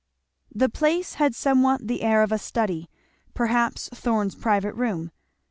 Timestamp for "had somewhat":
1.21-1.87